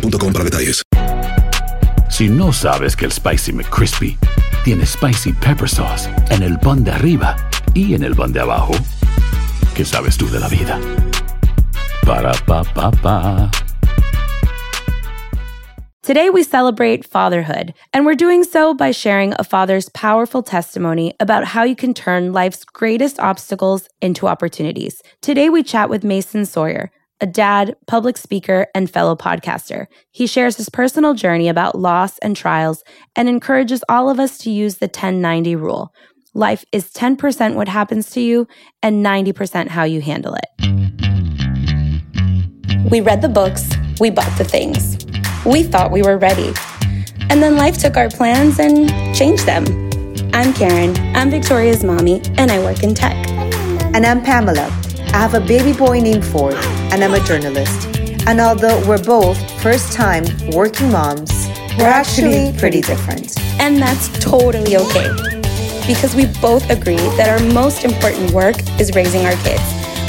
[0.00, 0.82] boostmobile.com para detalles.
[2.08, 4.16] Si no sabes que el Spicy McCrispy
[4.64, 7.36] tiene Spicy Pepper Sauce en el pan de arriba
[7.74, 8.72] y en el pan de abajo,
[9.74, 10.80] ¿qué sabes tú de la vida?
[12.04, 13.50] Para, pa, pa, pa.
[16.02, 21.44] Today, we celebrate fatherhood, and we're doing so by sharing a father's powerful testimony about
[21.44, 25.02] how you can turn life's greatest obstacles into opportunities.
[25.20, 29.86] Today, we chat with Mason Sawyer, a dad, public speaker, and fellow podcaster.
[30.10, 34.50] He shares his personal journey about loss and trials and encourages all of us to
[34.50, 35.94] use the 1090 rule.
[36.34, 38.46] Life is 10% what happens to you
[38.82, 40.48] and 90% how you handle it.
[42.90, 44.98] We read the books, we bought the things.
[45.46, 46.52] We thought we were ready.
[47.30, 49.64] And then life took our plans and changed them.
[50.34, 53.14] I'm Karen, I'm Victoria's mommy, and I work in tech.
[53.94, 54.85] And I'm Pamela.
[55.16, 56.56] I have a baby boy named Ford,
[56.92, 57.88] and I'm a journalist.
[58.26, 63.34] And although we're both first time working moms, we're actually pretty different.
[63.58, 65.08] And that's totally okay.
[65.86, 69.62] Because we both agree that our most important work is raising our kids.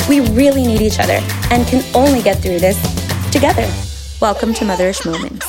[0.09, 2.77] We really need each other and can only get through this
[3.31, 3.65] together.
[4.21, 5.45] Welcome to Motherish Moments.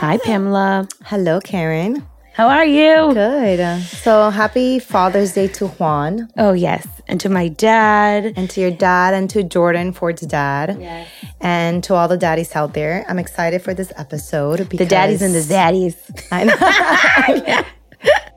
[0.00, 0.88] Hi, Pamela.
[1.04, 2.06] Hello, Karen.
[2.36, 3.14] How are you?
[3.14, 3.80] Good.
[3.82, 6.86] So happy Father's Day to Juan Oh, yes.
[7.08, 8.34] And to my dad.
[8.36, 10.76] and to your dad and to Jordan, Ford's dad.
[10.78, 11.08] Yes.
[11.40, 13.06] And to all the daddies out there.
[13.08, 14.58] I'm excited for this episode.
[14.68, 15.96] The daddies and the zaddies.
[16.30, 17.62] I know.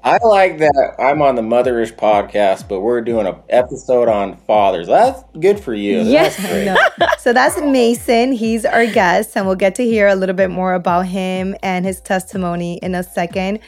[0.03, 4.88] I like that I'm on the Motherish podcast, but we're doing an episode on fathers.
[4.88, 6.02] That's good for you.
[6.02, 6.38] Yes.
[6.38, 7.00] That's.
[7.00, 7.08] No.
[7.20, 8.31] So that's Mason.
[8.31, 11.86] He's our guest, and we'll get to hear a little bit more about him and
[11.86, 13.59] his testimony in a second.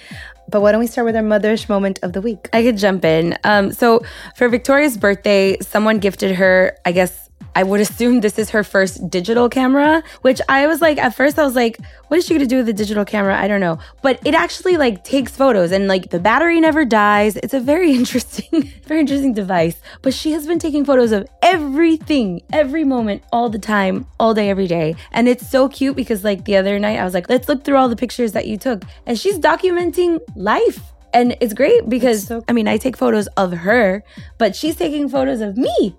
[0.49, 2.49] But why don't we start with our motherish moment of the week?
[2.53, 3.37] I could jump in.
[3.43, 4.03] Um, so
[4.35, 9.09] for Victoria's birthday, someone gifted her, I guess I would assume this is her first
[9.09, 12.45] digital camera, which I was like, at first I was like, what is she gonna
[12.45, 13.37] do with a digital camera?
[13.37, 13.77] I don't know.
[14.01, 17.35] But it actually like takes photos and like the battery never dies.
[17.37, 19.75] It's a very interesting, very interesting device.
[20.01, 24.49] But she has been taking photos of everything, every moment, all the time, all day,
[24.49, 24.95] every day.
[25.11, 27.77] And it's so cute because like the other night I was like, let's look through
[27.77, 28.83] all the pictures that you took.
[29.05, 30.79] And she's documenting life.
[31.13, 34.03] And it's great because so- I mean, I take photos of her,
[34.37, 35.95] but she's taking photos of me.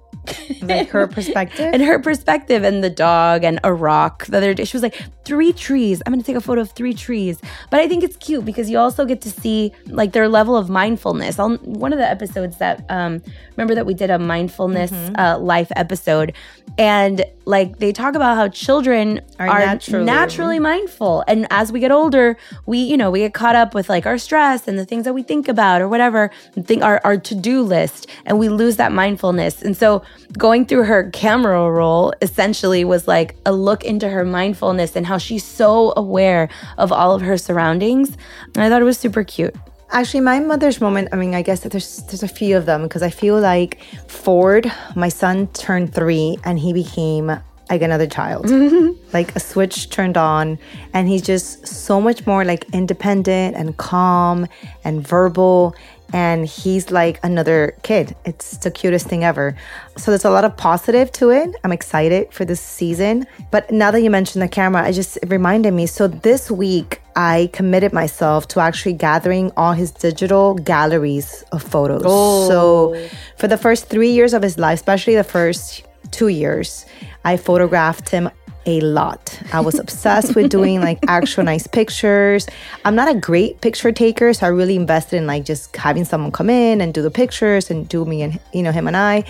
[0.62, 1.71] Like her perspective?
[1.73, 4.27] and her perspective and the dog and a rock.
[4.27, 6.03] The other day, she was like, three trees.
[6.06, 7.41] I'm gonna take a photo of three trees.
[7.71, 10.69] But I think it's cute because you also get to see like their level of
[10.69, 11.39] mindfulness.
[11.39, 13.23] On one of the episodes that um
[13.56, 15.15] remember that we did a mindfulness Mm-hmm.
[15.19, 16.33] uh, life episode,
[16.79, 21.81] and like they talk about how children Are are, naturally- naturally mindful, and as we
[21.81, 22.37] get older,
[22.67, 25.12] we you know we get caught up with like our stress and the things that
[25.12, 26.31] we think about or whatever,
[26.62, 29.62] think our our to do list, and we lose that mindfulness.
[29.62, 30.02] And so
[30.37, 35.19] going through her camera roll essentially was like a look into her mindfulness and how
[35.19, 36.49] she's so aware
[36.79, 38.17] of all of her surroundings.
[38.55, 39.55] And I thought it was super cute.
[39.91, 42.83] Actually, my mother's moment, I mean, I guess that there's there's a few of them
[42.85, 47.37] because I feel like Ford, my son turned three and he became
[47.73, 48.51] like another child.
[49.12, 50.59] like a switch turned on
[50.95, 54.47] and he's just so much more like independent and calm
[54.85, 55.75] and verbal
[56.12, 58.14] and he's like another kid.
[58.25, 59.56] It's the cutest thing ever.
[59.97, 61.55] So there's a lot of positive to it.
[61.64, 63.26] I'm excited for this season.
[63.50, 65.87] But now that you mentioned the camera, I just it reminded me.
[65.87, 72.03] So this week I committed myself to actually gathering all his digital galleries of photos.
[72.05, 72.49] Oh.
[72.49, 76.87] So for the first 3 years of his life, especially the first 2 years,
[77.25, 78.31] I photographed him
[78.67, 79.41] a lot.
[79.53, 82.47] I was obsessed with doing like actual nice pictures.
[82.85, 86.32] I'm not a great picture taker, so I really invested in like just having someone
[86.32, 89.25] come in and do the pictures and do me and you know him and I.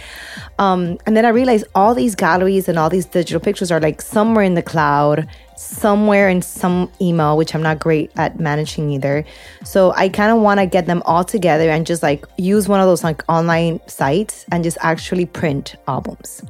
[0.59, 4.03] Um, and then I realized all these galleries and all these digital pictures are like
[4.03, 5.29] somewhere in the cloud
[5.63, 9.25] somewhere in some email, which I'm not great at managing either.
[9.65, 12.81] So I kind of want to get them all together and just like use one
[12.81, 16.43] of those like online sites and just actually print albums.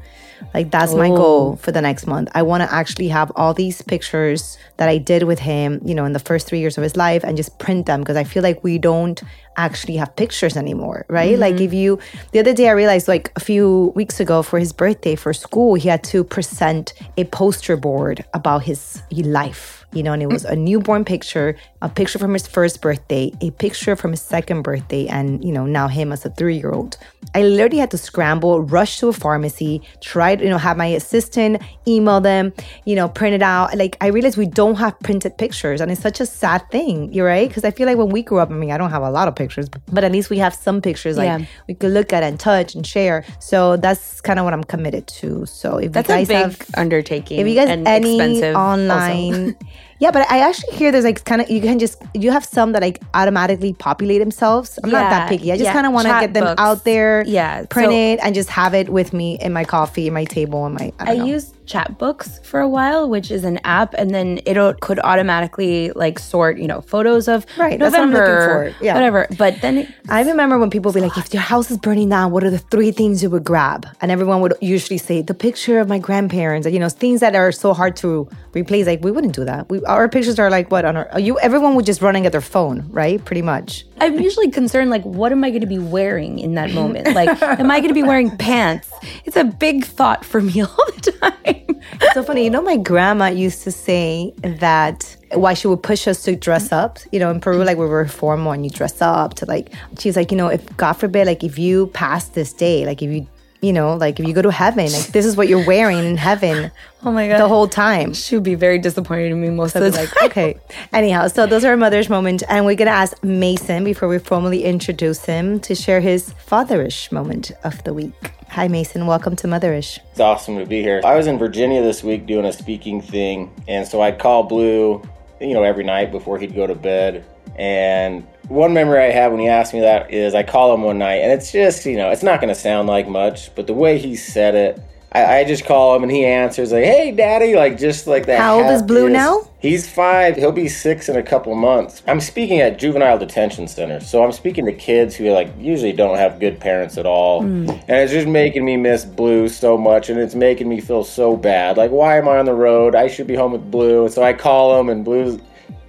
[0.55, 1.56] Like that's my goal oh.
[1.56, 2.29] for the next month.
[2.35, 6.05] I want to actually have all these pictures that I did with him, you know,
[6.05, 8.43] in the first 3 years of his life and just print them because I feel
[8.43, 9.23] like we don't
[9.56, 11.39] actually have pictures anymore, right?
[11.39, 11.65] Like mm-hmm.
[11.65, 11.99] if you
[12.33, 15.75] the other day I realized like a few weeks ago for his birthday for school,
[15.75, 20.44] he had to present a poster board about his life you know, and it was
[20.44, 25.06] a newborn picture, a picture from his first birthday, a picture from his second birthday,
[25.06, 26.97] and, you know, now him as a three year old.
[27.35, 30.87] I literally had to scramble, rush to a pharmacy, try to, you know, have my
[30.87, 32.53] assistant email them,
[32.85, 33.77] you know, print it out.
[33.77, 37.27] Like, I realized we don't have printed pictures, and it's such a sad thing, you're
[37.27, 37.49] right?
[37.49, 39.29] Because I feel like when we grew up, I mean, I don't have a lot
[39.29, 41.47] of pictures, but at least we have some pictures like Yeah.
[41.69, 43.25] we could look at and touch and share.
[43.41, 45.47] So that's kind of what I'm committed to.
[45.47, 47.39] So if That's you a guys big have undertaking.
[47.41, 49.56] if you guys and any online
[50.02, 52.72] yeah but i actually hear there's like kind of you can just you have some
[52.72, 55.72] that like automatically populate themselves i'm not that picky i just yeah.
[55.72, 56.60] kind of want to get them books.
[56.60, 60.08] out there Yeah, print so- it and just have it with me in my coffee
[60.08, 63.58] in my table and my i, I used Chatbooks for a while, which is an
[63.64, 68.02] app, and then it could automatically like sort, you know, photos of Right, that's what
[68.02, 68.94] I'm looking November, for, yeah.
[68.94, 69.26] whatever.
[69.38, 72.10] But then it, I remember when people would be like, if your house is burning
[72.10, 73.86] down, what are the three things you would grab?
[74.00, 77.52] And everyone would usually say, the picture of my grandparents, you know, things that are
[77.52, 78.86] so hard to replace.
[78.86, 79.70] Like, we wouldn't do that.
[79.70, 82.40] We, our pictures are like, what, on our, you, everyone would just running at their
[82.42, 83.24] phone, right?
[83.24, 83.86] Pretty much.
[84.02, 87.14] I'm usually concerned, like, what am I going to be wearing in that moment?
[87.14, 88.90] Like, am I going to be wearing pants?
[89.25, 91.81] It's a big thought for me all the time.
[92.00, 92.43] It's so funny.
[92.43, 96.72] You know, my grandma used to say that why she would push us to dress
[96.72, 96.99] up.
[97.12, 100.16] You know, in Peru, like we were formal and you dress up to like, she's
[100.16, 103.26] like, you know, if God forbid, like if you pass this day, like if you,
[103.62, 106.17] you know, like if you go to heaven, like this is what you're wearing in
[106.17, 106.70] heaven
[107.05, 107.38] Oh my God.
[107.38, 108.12] the whole time.
[108.12, 110.06] She would be very disappointed in me most of the time.
[110.20, 110.56] like, okay.
[110.93, 112.43] Anyhow, so those are Mother's Moment.
[112.49, 117.11] And we're going to ask Mason before we formally introduce him to share his fatherish
[117.12, 118.32] moment of the week.
[118.50, 119.06] Hi, Mason.
[119.06, 119.99] Welcome to Motherish.
[120.11, 121.00] It's awesome to be here.
[121.05, 125.03] I was in Virginia this week doing a speaking thing, and so I'd call Blue,
[125.41, 127.25] you know, every night before he'd go to bed.
[127.56, 130.99] And one memory I have when he asked me that is I call him one
[130.99, 133.75] night, and it's just, you know, it's not going to sound like much, but the
[133.75, 134.82] way he said it,
[135.12, 138.40] I, I just call him and he answers like, "Hey, Daddy," like just like that.
[138.40, 139.49] How old is Blue now?
[139.58, 140.37] He's five.
[140.37, 142.02] He'll be six in a couple months.
[142.08, 146.16] I'm speaking at juvenile detention centers, so I'm speaking to kids who like usually don't
[146.16, 147.69] have good parents at all, hmm.
[147.69, 151.37] and it's just making me miss Blue so much, and it's making me feel so
[151.37, 151.76] bad.
[151.76, 152.94] Like, why am I on the road?
[152.94, 154.05] I should be home with Blue.
[154.05, 155.38] And so I call him, and Blue's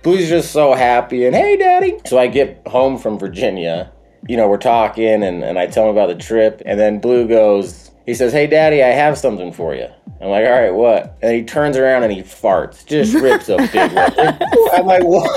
[0.04, 1.98] Blue's just so happy, and hey, Daddy.
[2.06, 3.90] So I get home from Virginia.
[4.28, 7.26] You know, we're talking, and, and I tell him about the trip, and then Blue
[7.26, 7.92] goes.
[8.06, 9.88] He says, "Hey, Daddy, I have something for you."
[10.22, 13.56] I'm like, "All right, what?" And he turns around and he farts, just rips a
[13.58, 14.12] big one.
[14.74, 15.30] I'm like, "What?"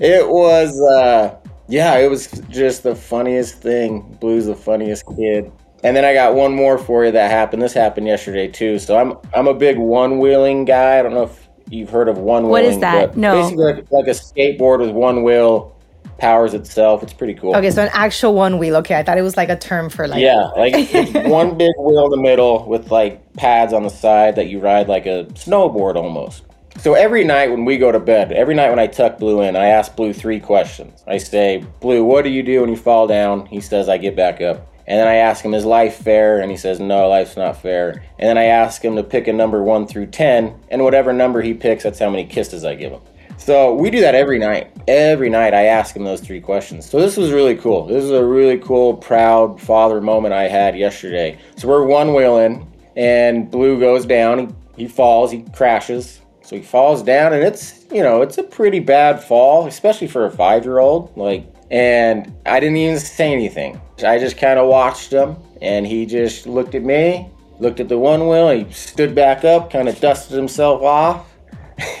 [0.00, 1.36] it was, uh,
[1.68, 4.00] yeah, it was just the funniest thing.
[4.20, 5.52] Blue's the funniest kid.
[5.84, 7.62] And then I got one more for you that happened.
[7.62, 8.78] This happened yesterday too.
[8.80, 10.98] So I'm I'm a big one wheeling guy.
[10.98, 12.50] I don't know if you've heard of one wheeling.
[12.50, 13.16] What is that?
[13.16, 13.42] No.
[13.42, 15.76] Basically, like, like a skateboard with one wheel,
[16.18, 17.02] powers itself.
[17.02, 17.56] It's pretty cool.
[17.56, 18.76] Okay, so an actual one wheel.
[18.76, 20.20] Okay, I thought it was like a term for like.
[20.20, 20.74] Yeah, like
[21.26, 24.88] one big wheel in the middle with like pads on the side that you ride
[24.88, 26.44] like a snowboard almost.
[26.78, 29.54] So every night when we go to bed, every night when I tuck Blue in,
[29.54, 31.04] I ask Blue three questions.
[31.06, 33.46] I say, Blue, what do you do when you fall down?
[33.46, 34.66] He says, I get back up.
[34.86, 36.40] And then I ask him, is life fair?
[36.40, 38.04] And he says, no, life's not fair.
[38.18, 41.40] And then I ask him to pick a number one through 10, and whatever number
[41.40, 43.00] he picks, that's how many kisses I give him.
[43.36, 44.70] So we do that every night.
[44.86, 46.88] Every night I ask him those three questions.
[46.88, 47.86] So this was really cool.
[47.86, 51.38] This is a really cool, proud father moment I had yesterday.
[51.56, 54.54] So we're one wheeling, and Blue goes down.
[54.76, 55.32] He, he falls.
[55.32, 56.20] He crashes.
[56.42, 60.26] So he falls down, and it's you know it's a pretty bad fall, especially for
[60.26, 61.16] a five year old.
[61.16, 63.80] Like, and I didn't even say anything.
[64.06, 67.28] I just kind of watched him, and he just looked at me,
[67.58, 71.26] looked at the one wheel, he stood back up, kind of dusted himself off.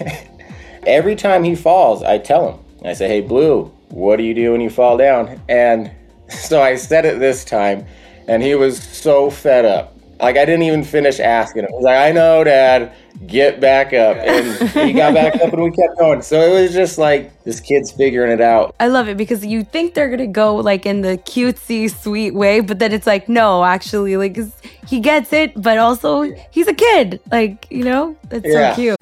[0.86, 4.52] Every time he falls, I tell him, I say, hey, Blue, what do you do
[4.52, 5.40] when you fall down?
[5.48, 5.90] And
[6.28, 7.84] so I said it this time,
[8.28, 9.93] and he was so fed up.
[10.20, 11.70] Like, I didn't even finish asking him.
[11.74, 12.92] He's like, I know, Dad,
[13.26, 14.16] get back up.
[14.16, 16.22] And he got back up, and we kept going.
[16.22, 18.74] So it was just like this kid's figuring it out.
[18.80, 22.60] I love it because you think they're gonna go like in the cutesy, sweet way,
[22.60, 24.38] but then it's like, no, actually, like
[24.86, 27.20] he gets it, but also he's a kid.
[27.30, 28.74] Like, you know, that's Yeah.
[28.74, 28.96] so cute.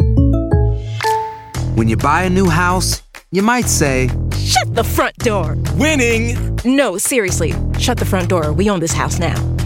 [1.76, 5.56] When you buy a new house, you might say, Shut the front door.
[5.76, 6.58] Winning.
[6.64, 7.54] No, seriously.
[7.78, 8.52] Shut the front door.
[8.52, 9.36] We own this house now.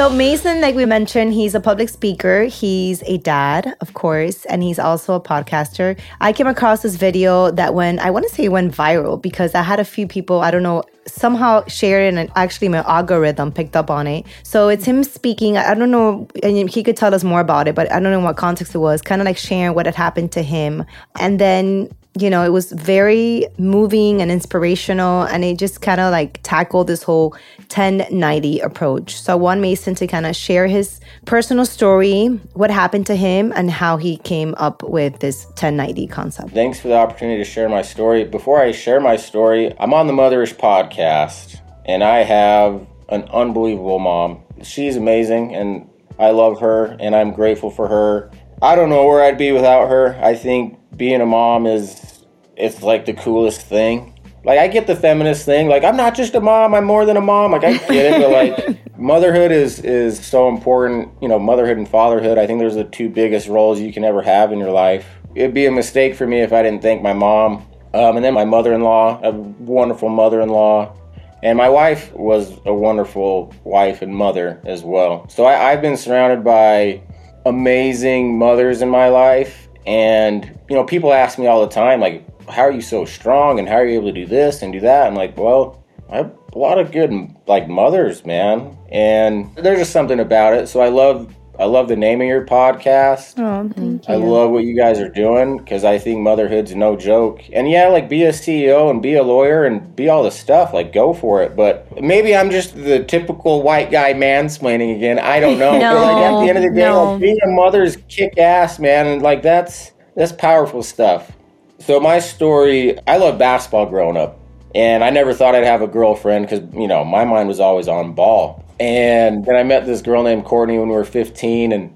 [0.00, 2.44] So Mason, like we mentioned, he's a public speaker.
[2.44, 6.00] He's a dad, of course, and he's also a podcaster.
[6.22, 9.60] I came across this video that went, I want to say went viral because I
[9.60, 13.76] had a few people, I don't know, somehow shared it and actually my algorithm picked
[13.76, 14.24] up on it.
[14.42, 15.58] So it's him speaking.
[15.58, 18.20] I don't know, and he could tell us more about it, but I don't know
[18.20, 19.02] what context it was.
[19.02, 20.86] Kind of like sharing what had happened to him.
[21.18, 26.10] And then you know, it was very moving and inspirational, and it just kind of
[26.10, 29.20] like tackled this whole 1090 approach.
[29.20, 33.52] So I want Mason to kind of share his personal story, what happened to him,
[33.54, 36.50] and how he came up with this 1090 concept.
[36.50, 38.24] Thanks for the opportunity to share my story.
[38.24, 44.00] Before I share my story, I'm on the Motherish podcast, and I have an unbelievable
[44.00, 44.42] mom.
[44.62, 45.88] She's amazing, and
[46.18, 48.30] I love her, and I'm grateful for her.
[48.62, 50.18] I don't know where I'd be without her.
[50.22, 52.24] I think being a mom is
[52.56, 54.18] it's like the coolest thing.
[54.44, 55.68] Like I get the feminist thing.
[55.68, 57.52] Like I'm not just a mom, I'm more than a mom.
[57.52, 61.88] Like I get it, but like motherhood is is so important, you know, motherhood and
[61.88, 62.36] fatherhood.
[62.36, 65.06] I think there's the two biggest roles you can ever have in your life.
[65.34, 67.66] It'd be a mistake for me if I didn't thank my mom.
[67.92, 70.96] Um, and then my mother-in-law, a wonderful mother-in-law.
[71.42, 75.28] And my wife was a wonderful wife and mother as well.
[75.28, 77.02] So I, I've been surrounded by
[77.46, 79.68] amazing mothers in my life.
[79.86, 83.58] And, you know, people ask me all the time, like, how are you so strong
[83.58, 85.06] and how are you able to do this and do that?
[85.06, 87.12] I'm like, well, I have a lot of good,
[87.46, 88.76] like, mothers, man.
[88.90, 90.68] And there's just something about it.
[90.68, 91.34] So I love.
[91.60, 93.34] I love the name of your podcast.
[93.38, 94.08] Oh, thank mm.
[94.08, 94.14] you.
[94.14, 97.42] I love what you guys are doing because I think motherhood's no joke.
[97.52, 100.72] And yeah, like be a CEO and be a lawyer and be all the stuff.
[100.72, 101.54] Like go for it.
[101.54, 105.18] But maybe I'm just the typical white guy mansplaining again.
[105.18, 105.78] I don't know.
[105.78, 107.12] No, but like at the end of the day, no.
[107.12, 111.30] like, being a mother's kick ass, man, and like that's that's powerful stuff.
[111.78, 114.40] So my story, I love basketball growing up,
[114.74, 117.86] and I never thought I'd have a girlfriend because you know my mind was always
[117.86, 118.64] on ball.
[118.80, 121.94] And then I met this girl named Courtney when we were 15, and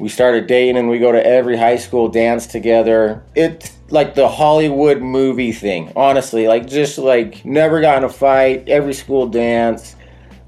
[0.00, 3.22] we started dating, and we go to every high school dance together.
[3.36, 6.48] It's like the Hollywood movie thing, honestly.
[6.48, 9.94] Like just like never got in a fight, every school dance.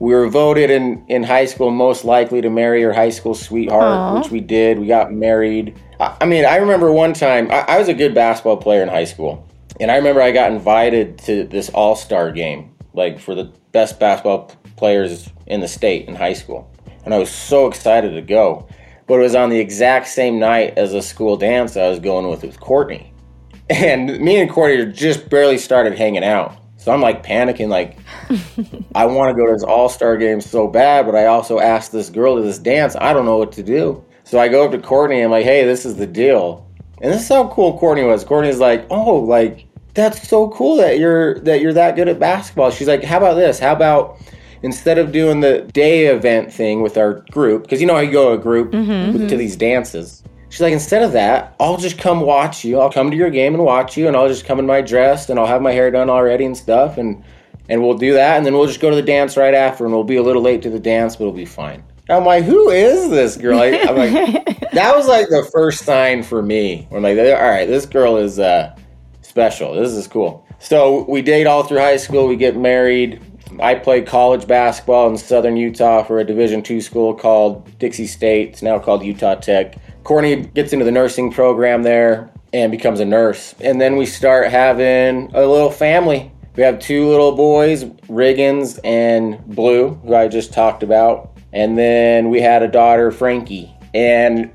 [0.00, 3.84] We were voted in, in high school most likely to marry your high school sweetheart,
[3.84, 4.18] Aw.
[4.18, 4.78] which we did.
[4.78, 5.78] We got married.
[6.00, 8.88] I, I mean, I remember one time, I, I was a good basketball player in
[8.88, 9.48] high school.
[9.80, 14.00] And I remember I got invited to this all star game, like for the best
[14.00, 16.70] basketball players in the state in high school.
[17.04, 18.68] And I was so excited to go.
[19.06, 22.28] But it was on the exact same night as a school dance I was going
[22.28, 23.12] with with Courtney.
[23.68, 26.56] And me and Courtney just barely started hanging out.
[26.76, 27.98] So I'm like panicking, like,
[28.94, 31.90] I want to go to this all star game so bad, but I also asked
[31.90, 32.94] this girl to this dance.
[32.94, 34.04] I don't know what to do.
[34.22, 36.70] So I go up to Courtney and I'm like, hey, this is the deal.
[37.00, 38.22] And this is how cool Courtney was.
[38.22, 42.70] Courtney's like, oh, like, that's so cool that you're that you're that good at basketball.
[42.70, 43.58] She's like, how about this?
[43.58, 44.20] How about
[44.66, 48.10] instead of doing the day event thing with our group, because you know how you
[48.10, 50.24] go to a group to these dances.
[50.48, 52.80] She's like, instead of that, I'll just come watch you.
[52.80, 55.30] I'll come to your game and watch you, and I'll just come in my dress
[55.30, 57.22] and I'll have my hair done already and stuff, and
[57.68, 59.94] and we'll do that, and then we'll just go to the dance right after, and
[59.94, 61.84] we'll be a little late to the dance, but it'll be fine.
[62.08, 63.58] I'm like, who is this girl?
[63.58, 64.12] I, I'm like,
[64.72, 66.88] that was like the first sign for me.
[66.92, 68.76] I'm like, all right, this girl is uh,
[69.22, 69.74] special.
[69.74, 70.46] This is cool.
[70.58, 72.28] So we date all through high school.
[72.28, 73.20] We get married.
[73.60, 78.50] I played college basketball in Southern Utah for a Division two school called Dixie State.
[78.50, 79.76] It's now called Utah Tech.
[80.04, 83.54] Courtney gets into the nursing program there and becomes a nurse.
[83.60, 86.32] And then we start having a little family.
[86.56, 91.32] We have two little boys, Riggins and Blue, who I just talked about.
[91.52, 93.72] And then we had a daughter, Frankie.
[93.94, 94.50] And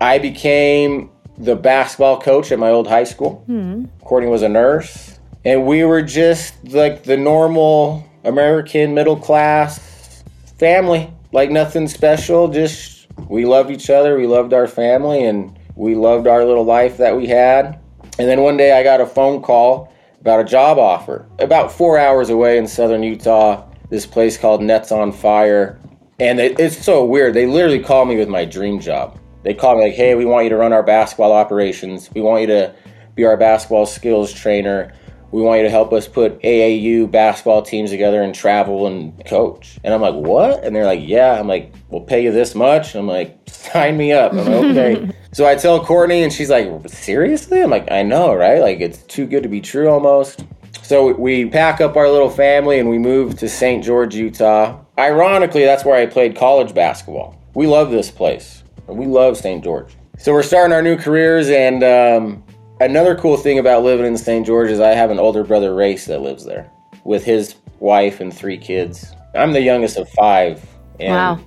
[0.00, 3.42] I became the basketball coach at my old high school.
[3.46, 3.86] Hmm.
[4.02, 5.18] Courtney was a nurse.
[5.44, 10.22] And we were just like the normal American middle class
[10.58, 12.48] family, like nothing special.
[12.48, 16.98] Just we loved each other, we loved our family, and we loved our little life
[16.98, 17.78] that we had.
[18.18, 21.98] And then one day I got a phone call about a job offer about four
[21.98, 25.80] hours away in southern Utah, this place called Nets on Fire.
[26.20, 27.34] And it, it's so weird.
[27.34, 29.18] They literally called me with my dream job.
[29.42, 32.08] They called me like, hey, we want you to run our basketball operations.
[32.14, 32.74] We want you to
[33.16, 34.92] be our basketball skills trainer.
[35.32, 39.78] We want you to help us put AAU basketball teams together and travel and coach.
[39.82, 40.62] And I'm like, what?
[40.62, 41.40] And they're like, yeah.
[41.40, 42.94] I'm like, we'll pay you this much.
[42.94, 44.32] And I'm like, sign me up.
[44.32, 45.10] I'm like, okay.
[45.32, 47.62] so I tell Courtney, and she's like, seriously?
[47.62, 48.60] I'm like, I know, right?
[48.60, 50.44] Like, it's too good to be true almost.
[50.82, 53.82] So we pack up our little family and we move to St.
[53.82, 54.78] George, Utah.
[54.98, 57.40] Ironically, that's where I played college basketball.
[57.54, 58.62] We love this place.
[58.86, 59.64] We love St.
[59.64, 59.96] George.
[60.18, 62.44] So we're starting our new careers, and um,
[62.82, 64.46] another cool thing about living in St.
[64.46, 66.70] George is I have an older brother, Race, that lives there
[67.04, 69.14] with his wife and three kids.
[69.34, 70.64] I'm the youngest of five,
[71.00, 71.40] and Wow.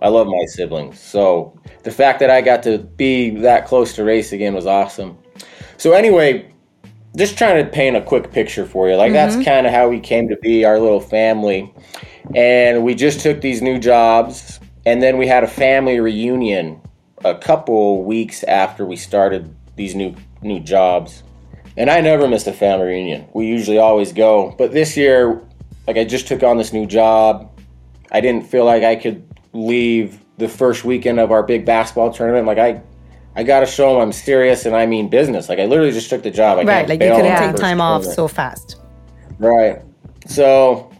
[0.00, 1.00] I love my siblings.
[1.00, 5.18] So the fact that I got to be that close to Race again was awesome.
[5.76, 6.52] So anyway,
[7.16, 8.96] just trying to paint a quick picture for you.
[8.96, 9.44] Like that's mm-hmm.
[9.44, 11.72] kind of how we came to be our little family.
[12.34, 16.80] And we just took these new jobs and then we had a family reunion
[17.24, 21.22] a couple weeks after we started these new new jobs.
[21.76, 23.28] And I never missed a family reunion.
[23.34, 24.54] We usually always go.
[24.58, 25.40] But this year,
[25.86, 27.50] like I just took on this new job.
[28.10, 32.46] I didn't feel like I could leave the first weekend of our big basketball tournament.
[32.46, 32.82] Like I
[33.36, 35.48] I gotta show them I'm serious and I mean business.
[35.48, 36.58] Like I literally just took the job.
[36.58, 38.80] I Right, like you couldn't take time off so fast.
[39.38, 39.80] Right.
[40.26, 40.90] So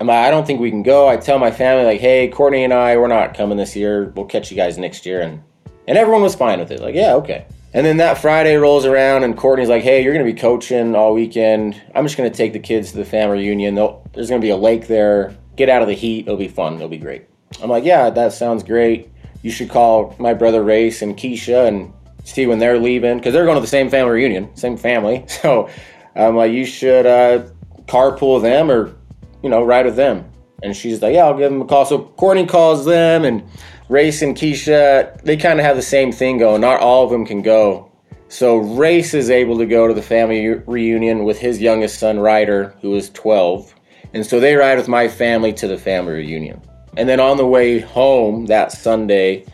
[0.00, 1.08] I'm like, I don't think we can go.
[1.08, 4.12] I tell my family like, hey, Courtney and I, we're not coming this year.
[4.14, 5.42] We'll catch you guys next year, and
[5.88, 6.80] and everyone was fine with it.
[6.80, 7.46] Like, yeah, okay.
[7.76, 11.12] And then that Friday rolls around, and Courtney's like, hey, you're gonna be coaching all
[11.12, 11.78] weekend.
[11.94, 13.74] I'm just gonna take the kids to the family reunion.
[13.74, 15.36] They'll, there's gonna be a lake there.
[15.56, 16.20] Get out of the heat.
[16.20, 16.76] It'll be fun.
[16.76, 17.26] It'll be great.
[17.62, 19.10] I'm like, yeah, that sounds great.
[19.42, 21.92] You should call my brother Race and Keisha and
[22.24, 25.26] see when they're leaving because they're going to the same family reunion, same family.
[25.42, 25.68] So
[26.14, 27.44] I'm like, you should uh,
[27.84, 28.96] carpool them or
[29.42, 30.24] you know ride with them.
[30.62, 31.84] And she's like, yeah, I'll give them a call.
[31.84, 33.46] So Courtney calls them, and
[33.88, 36.60] Race and Keisha, they kind of have the same thing going.
[36.60, 37.92] Not all of them can go.
[38.28, 42.74] So Race is able to go to the family reunion with his youngest son Ryder,
[42.82, 43.72] who is 12,
[44.14, 46.60] and so they ride with my family to the family reunion.
[46.96, 49.44] And then on the way home that Sunday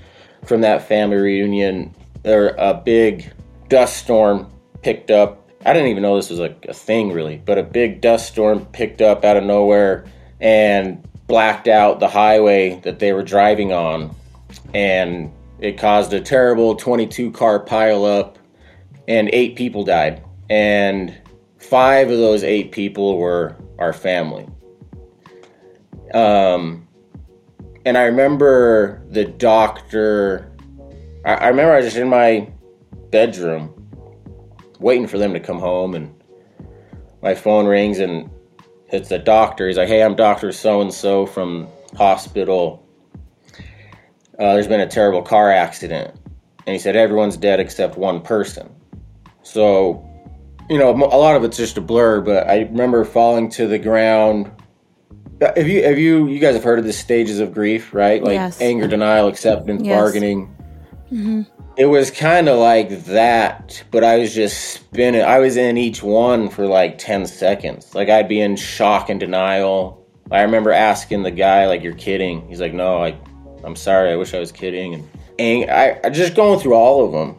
[0.44, 3.30] from that family reunion, there a big
[3.68, 5.50] dust storm picked up.
[5.66, 9.02] I didn't even know this was a thing really, but a big dust storm picked
[9.02, 10.06] up out of nowhere
[10.40, 14.14] and blacked out the highway that they were driving on,
[14.74, 18.36] and it caused a terrible 22 car pileup,
[19.08, 21.16] and eight people died, and
[21.58, 24.46] five of those eight people were our family.
[26.14, 26.86] Um,
[27.84, 30.52] and I remember the doctor.
[31.24, 32.50] I, I remember I was just in my
[33.10, 33.74] bedroom
[34.78, 36.14] waiting for them to come home, and
[37.22, 38.30] my phone rings, and
[38.88, 39.68] it's the doctor.
[39.68, 42.81] He's like, "Hey, I'm Doctor So and So from hospital.
[44.38, 46.14] Uh, there's been a terrible car accident,"
[46.66, 48.68] and he said everyone's dead except one person.
[49.42, 50.08] So,
[50.70, 52.20] you know, a lot of it's just a blur.
[52.20, 54.50] But I remember falling to the ground.
[55.40, 58.22] Uh, Have you have you you guys have heard of the stages of grief, right?
[58.22, 58.60] Like Yes.
[58.60, 60.00] anger, denial, acceptance, Yes.
[60.00, 60.48] bargaining.
[61.76, 65.22] It was kind of like that, but I was just spinning.
[65.22, 67.94] I was in each one for like 10 seconds.
[67.94, 70.06] Like I'd be in shock and denial.
[70.30, 72.46] I remember asking the guy, like, you're kidding.
[72.48, 73.14] He's like, no, I,
[73.64, 74.10] I'm sorry.
[74.10, 74.94] I wish I was kidding.
[74.94, 77.38] And, and I, I just going through all of them.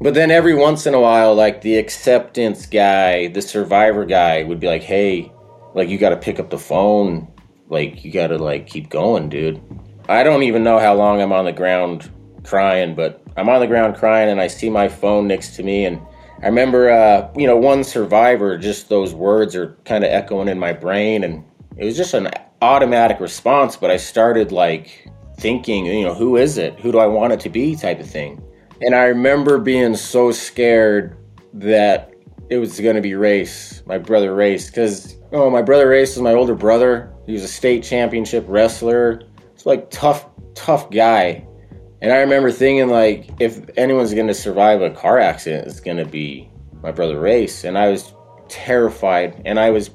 [0.00, 4.60] But then every once in a while, like the acceptance guy, the survivor guy would
[4.60, 5.32] be like, hey,
[5.74, 7.28] like, you got to pick up the phone.
[7.68, 9.60] Like, you got to, like, keep going, dude.
[10.08, 12.10] I don't even know how long I'm on the ground
[12.44, 15.86] crying, but I'm on the ground crying and I see my phone next to me.
[15.86, 16.00] And
[16.42, 20.58] I remember, uh, you know, one survivor, just those words are kind of echoing in
[20.58, 21.24] my brain.
[21.24, 21.44] And
[21.76, 22.28] it was just an
[22.60, 26.78] automatic response, but I started like thinking, you know, who is it?
[26.80, 28.42] Who do I want it to be type of thing.
[28.80, 31.16] And I remember being so scared
[31.54, 32.12] that
[32.50, 36.22] it was going to be Race, my brother Race, because oh, my brother Race was
[36.22, 37.12] my older brother.
[37.26, 39.22] He was a state championship wrestler.
[39.54, 41.46] It's like tough, tough guy.
[42.02, 45.96] And I remember thinking like, if anyone's going to survive a car accident, it's going
[45.96, 46.50] to be
[46.82, 47.64] my brother Race.
[47.64, 48.12] And I was
[48.48, 49.90] terrified, and I was,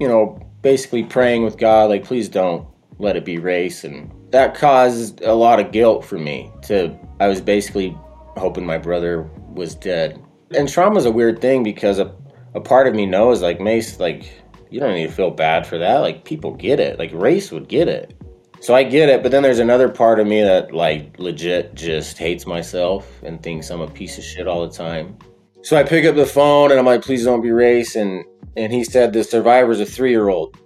[0.00, 2.66] you know, basically praying with God, like, please don't
[2.98, 3.84] let it be Race.
[3.84, 6.52] And that caused a lot of guilt for me.
[6.64, 7.96] To I was basically
[8.36, 9.22] hoping my brother
[9.54, 10.22] was dead.
[10.54, 12.14] And trauma is a weird thing because a,
[12.52, 14.30] a part of me knows like Mace, like
[14.68, 16.00] you don't need to feel bad for that.
[16.00, 16.98] Like people get it.
[16.98, 18.14] Like Race would get it.
[18.60, 22.18] So I get it, but then there's another part of me that like legit just
[22.18, 25.16] hates myself and thinks I'm a piece of shit all the time.
[25.62, 27.96] So I pick up the phone and I'm like, please don't be Race.
[27.96, 28.22] And
[28.54, 30.58] and he said the survivor's a three year old.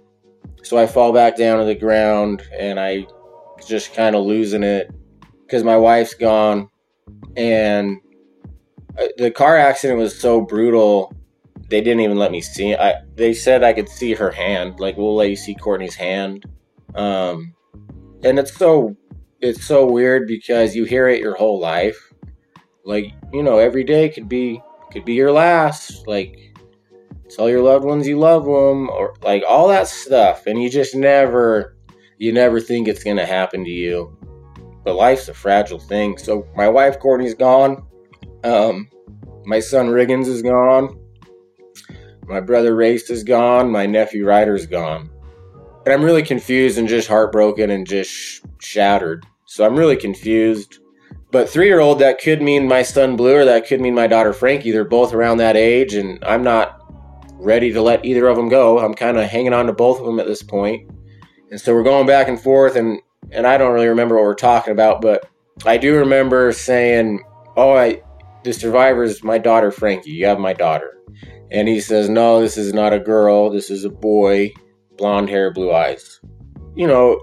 [0.61, 3.07] So I fall back down to the ground and I
[3.67, 4.91] just kind of losing it
[5.45, 6.69] because my wife's gone
[7.35, 7.97] and
[8.99, 11.13] uh, the car accident was so brutal
[11.71, 12.75] they didn't even let me see.
[12.75, 14.79] I, they said I could see her hand.
[14.79, 16.45] Like we'll let you see Courtney's hand.
[16.93, 17.55] Um,
[18.23, 18.95] and it's so
[19.39, 22.13] it's so weird because you hear it your whole life.
[22.83, 26.05] Like you know, every day could be could be your last.
[26.07, 26.37] Like
[27.29, 30.93] tell your loved ones you love them, or like all that stuff, and you just
[30.93, 31.77] never
[32.21, 34.15] you never think it's gonna happen to you.
[34.83, 36.19] But life's a fragile thing.
[36.19, 37.83] So my wife Courtney's gone.
[38.43, 38.89] Um,
[39.43, 40.99] my son Riggins is gone.
[42.27, 43.71] My brother Race is gone.
[43.71, 45.09] My nephew Ryder's gone.
[45.83, 49.25] And I'm really confused and just heartbroken and just shattered.
[49.45, 50.77] So I'm really confused.
[51.31, 54.05] But three year old, that could mean my son Blue or that could mean my
[54.05, 54.69] daughter Frankie.
[54.69, 56.85] They're both around that age, and I'm not
[57.39, 58.77] ready to let either of them go.
[58.77, 60.87] I'm kind of hanging on to both of them at this point.
[61.51, 64.35] And so we're going back and forth, and, and I don't really remember what we're
[64.35, 65.29] talking about, but
[65.65, 67.23] I do remember saying,
[67.57, 68.01] Oh, I,
[68.43, 70.11] the survivor is my daughter Frankie.
[70.11, 70.97] You have my daughter.
[71.51, 73.49] And he says, No, this is not a girl.
[73.49, 74.53] This is a boy,
[74.97, 76.21] blonde hair, blue eyes.
[76.75, 77.21] You know,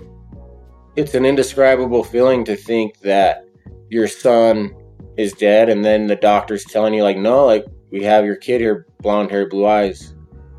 [0.95, 3.47] it's an indescribable feeling to think that
[3.89, 4.75] your son
[5.17, 8.61] is dead and then the doctor's telling you, like, no, like, we have your kid
[8.61, 10.15] here, blonde hair, blue eyes.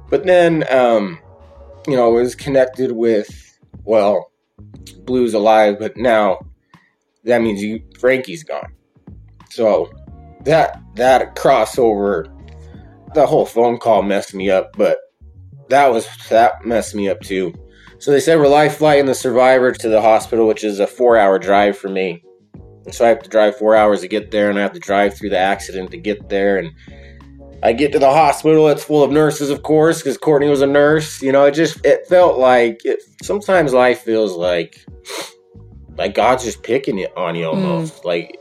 [0.10, 1.20] But then, um,
[1.88, 3.49] you know, it was connected with,
[3.90, 4.32] well,
[5.04, 6.38] Blue's alive, but now
[7.24, 8.72] that means you Frankie's gone.
[9.50, 9.92] So
[10.46, 12.32] that that crossover
[13.16, 15.00] the whole phone call messed me up, but
[15.70, 17.52] that was that messed me up too.
[17.98, 21.18] So they said we're life flighting the survivor to the hospital, which is a four
[21.18, 22.24] hour drive for me.
[22.92, 25.18] So I have to drive four hours to get there, and I have to drive
[25.18, 26.58] through the accident to get there.
[26.58, 26.70] And
[27.62, 28.70] I get to the hospital.
[28.70, 31.22] It's full of nurses, of course, because Courtney was a nurse.
[31.22, 33.02] You know, it just it felt like it.
[33.22, 34.86] Sometimes life feels like
[35.98, 38.02] like God's just picking it on you almost.
[38.02, 38.06] Mm.
[38.06, 38.38] Like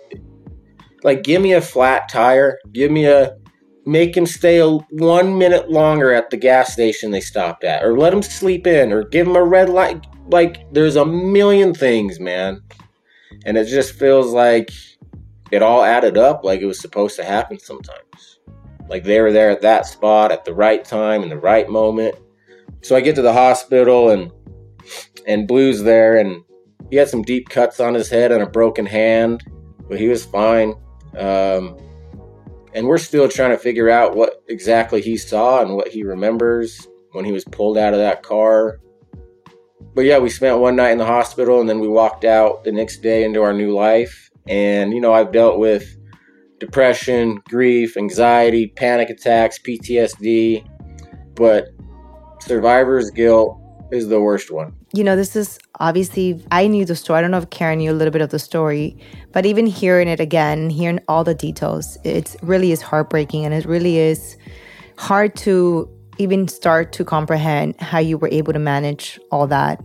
[1.02, 3.36] like give me a flat tire, give me a
[3.88, 7.98] make him stay a, one minute longer at the gas station they stopped at, or
[7.98, 10.06] let him sleep in, or give him a red light.
[10.26, 12.60] Like, there's a million things, man.
[13.46, 14.70] And it just feels like
[15.50, 18.37] it all added up like it was supposed to happen sometimes.
[18.88, 22.14] Like they were there at that spot at the right time in the right moment.
[22.82, 24.32] So I get to the hospital and
[25.26, 26.42] and Blue's there and
[26.90, 29.42] he had some deep cuts on his head and a broken hand,
[29.88, 30.74] but he was fine.
[31.16, 31.76] Um,
[32.74, 36.86] and we're still trying to figure out what exactly he saw and what he remembers
[37.12, 38.80] when he was pulled out of that car.
[39.94, 42.72] But yeah, we spent one night in the hospital and then we walked out the
[42.72, 44.30] next day into our new life.
[44.46, 45.97] And, you know, I've dealt with
[46.58, 50.66] depression, grief, anxiety, panic attacks, PTSD,
[51.34, 51.68] but
[52.40, 54.74] survivor's guilt is the worst one.
[54.92, 57.18] You know, this is obviously, I knew the story.
[57.18, 58.96] I don't know if Karen knew a little bit of the story,
[59.32, 63.64] but even hearing it again, hearing all the details, it really is heartbreaking and it
[63.64, 64.36] really is
[64.96, 69.82] hard to even start to comprehend how you were able to manage all that.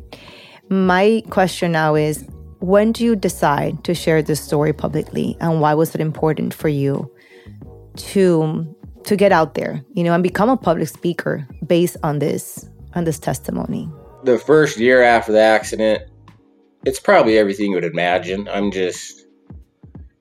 [0.70, 2.26] My question now is
[2.64, 6.70] when do you decide to share this story publicly and why was it important for
[6.70, 7.12] you
[7.96, 12.70] to to get out there, you know, and become a public speaker based on this
[12.96, 13.90] on this testimony?
[14.24, 16.04] the first year after the accident,
[16.86, 18.48] it's probably everything you would imagine.
[18.48, 19.26] I'm just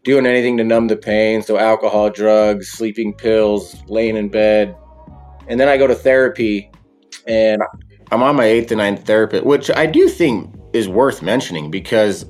[0.05, 1.42] doing anything to numb the pain.
[1.42, 4.76] So, alcohol, drugs, sleeping pills, laying in bed.
[5.48, 6.70] And then I go to therapy,
[7.26, 7.62] and
[8.11, 12.24] I'm on my eighth and ninth therapist which I do think is worth mentioning because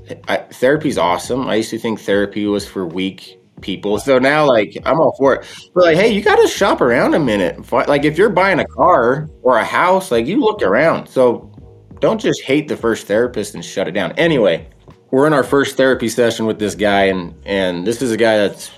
[0.52, 1.48] therapy is awesome.
[1.48, 3.98] I used to think therapy was for weak people.
[3.98, 5.70] So now, like, I'm all for it.
[5.74, 7.70] But like, hey, you got to shop around a minute.
[7.72, 11.08] Like, if you're buying a car or a house, like, you look around.
[11.08, 11.52] So
[12.00, 14.12] don't just hate the first therapist and shut it down.
[14.12, 14.68] Anyway,
[15.12, 18.38] we're in our first therapy session with this guy, and and this is a guy
[18.38, 18.70] that's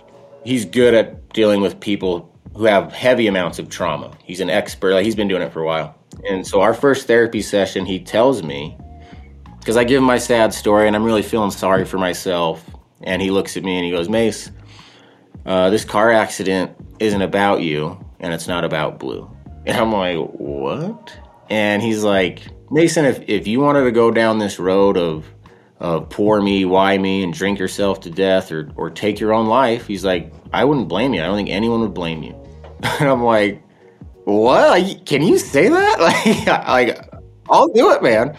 [0.45, 4.17] he's good at dealing with people who have heavy amounts of trauma.
[4.23, 4.93] He's an expert.
[4.93, 5.97] Like he's been doing it for a while.
[6.29, 8.77] And so our first therapy session, he tells me
[9.65, 12.63] because I give him my sad story, and I'm really feeling sorry for myself.
[13.03, 14.51] And he looks at me and he goes, Mace,
[15.47, 19.31] uh, this car accident isn't about you, and it's not about Blue.
[19.67, 21.19] And I'm like, what?
[21.49, 25.25] And he's like, Mason, if, if you wanted to go down this road of
[25.81, 29.47] of poor me, why me, and drink yourself to death or, or take your own
[29.47, 31.23] life, he's like, I wouldn't blame you.
[31.23, 32.35] I don't think anyone would blame you.
[33.01, 33.63] and I'm like,
[34.25, 35.07] what?
[35.07, 35.99] Can you say that?
[36.47, 37.15] Like, like,
[37.49, 38.37] I'll do it, man.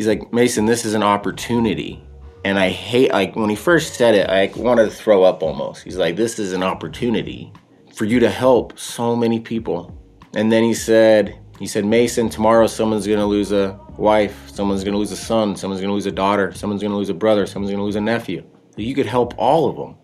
[0.00, 2.02] He's like, Mason, this is an opportunity.
[2.46, 5.82] And I hate, like, when he first said it, I wanted to throw up almost.
[5.82, 7.52] He's like, this is an opportunity
[7.94, 9.94] for you to help so many people.
[10.32, 14.96] And then he said, he said, Mason, tomorrow someone's gonna lose a wife, someone's gonna
[14.96, 17.84] lose a son, someone's gonna lose a daughter, someone's gonna lose a brother, someone's gonna
[17.84, 18.42] lose a nephew.
[18.78, 19.96] You could help all of them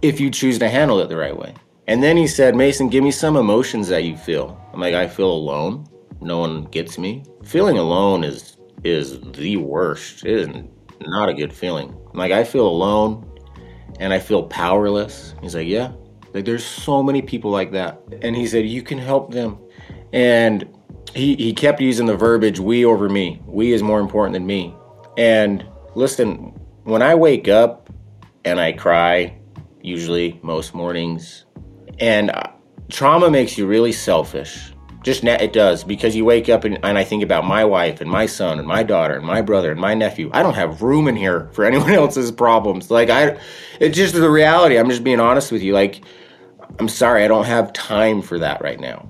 [0.00, 1.54] if you choose to handle it the right way.
[1.88, 4.64] And then he said, Mason, give me some emotions that you feel.
[4.72, 5.88] I'm like, I feel alone.
[6.20, 7.24] No one gets me.
[7.42, 10.24] Feeling alone is is the worst.
[10.24, 10.48] It is
[11.00, 11.96] not a good feeling.
[12.12, 13.30] Like, I feel alone
[13.98, 15.34] and I feel powerless.
[15.40, 15.92] He's like, Yeah.
[16.32, 18.00] Like there's so many people like that.
[18.22, 19.58] And he said, You can help them.
[20.12, 20.68] And
[21.14, 23.40] he, he kept using the verbiage we over me.
[23.46, 24.74] We is more important than me.
[25.16, 27.88] And listen, when I wake up
[28.44, 29.38] and I cry,
[29.80, 31.44] usually most mornings,
[32.00, 32.48] and uh,
[32.90, 34.72] trauma makes you really selfish.
[35.04, 38.00] Just na- it does because you wake up and, and I think about my wife
[38.00, 40.30] and my son and my daughter and my brother and my nephew.
[40.32, 42.90] I don't have room in here for anyone else's problems.
[42.90, 43.38] Like I,
[43.78, 44.78] it's just the reality.
[44.78, 45.74] I'm just being honest with you.
[45.74, 46.02] Like
[46.78, 49.08] I'm sorry, I don't have time for that right now.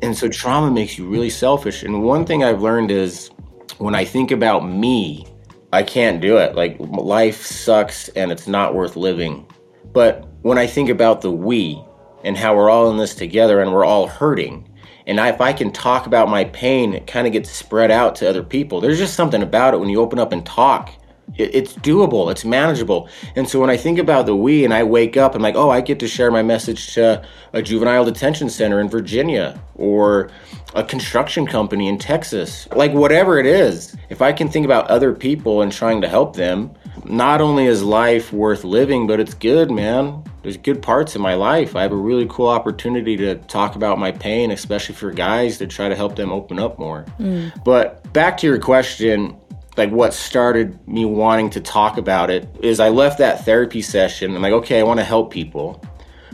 [0.00, 1.82] And so trauma makes you really selfish.
[1.82, 3.30] And one thing I've learned is
[3.78, 5.26] when I think about me,
[5.72, 6.54] I can't do it.
[6.54, 9.46] Like life sucks and it's not worth living.
[9.92, 11.82] But when I think about the we
[12.24, 14.68] and how we're all in this together and we're all hurting,
[15.08, 18.14] and I, if I can talk about my pain, it kind of gets spread out
[18.16, 18.80] to other people.
[18.82, 20.90] There's just something about it when you open up and talk.
[21.38, 23.08] It, it's doable, it's manageable.
[23.34, 25.70] And so when I think about the we and I wake up, I'm like, oh,
[25.70, 30.30] I get to share my message to a juvenile detention center in Virginia or
[30.74, 33.96] a construction company in Texas, like whatever it is.
[34.10, 37.82] If I can think about other people and trying to help them, not only is
[37.82, 40.22] life worth living, but it's good, man.
[40.42, 41.76] There's good parts in my life.
[41.76, 45.66] I have a really cool opportunity to talk about my pain, especially for guys to
[45.66, 47.04] try to help them open up more.
[47.18, 47.64] Mm.
[47.64, 49.36] But back to your question,
[49.76, 54.34] like what started me wanting to talk about it is I left that therapy session.
[54.34, 55.82] I'm like, okay, I want to help people.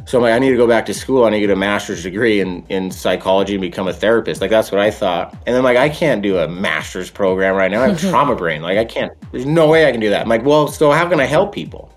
[0.07, 1.25] So I'm like, I need to go back to school.
[1.25, 4.41] I need to get a master's degree in, in psychology and become a therapist.
[4.41, 5.33] Like that's what I thought.
[5.47, 7.83] And then like, I can't do a master's program right now.
[7.83, 8.11] I have mm-hmm.
[8.11, 8.61] trauma brain.
[8.61, 9.13] Like I can't.
[9.33, 10.23] There's no way I can do that.
[10.23, 11.91] I'm like, well, so how can I help people?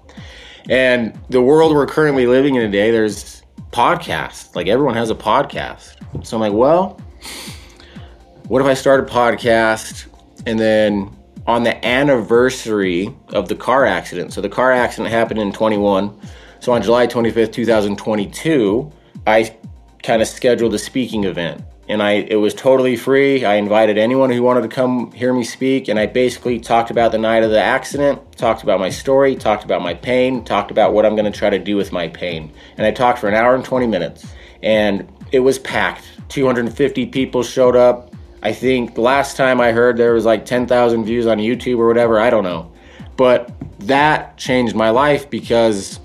[0.69, 3.41] And the world we're currently living in today, there's
[3.71, 4.55] podcasts.
[4.55, 5.95] Like everyone has a podcast.
[6.25, 6.99] So I'm like, well,
[8.47, 10.07] what if I start a podcast
[10.45, 11.13] and then
[11.45, 14.31] on the anniversary of the car accident?
[14.31, 16.17] So the car accident happened in 21.
[16.59, 18.91] So on July 25th, 2022,
[19.25, 19.55] I
[20.03, 23.45] kind of scheduled a speaking event and I it was totally free.
[23.45, 27.11] I invited anyone who wanted to come hear me speak and I basically talked about
[27.11, 30.93] the night of the accident, talked about my story, talked about my pain, talked about
[30.93, 32.51] what I'm going to try to do with my pain.
[32.77, 34.25] And I talked for an hour and 20 minutes
[34.63, 36.05] and it was packed.
[36.29, 38.13] 250 people showed up.
[38.43, 42.19] I think last time I heard there was like 10,000 views on YouTube or whatever,
[42.19, 42.71] I don't know.
[43.15, 45.99] But that changed my life because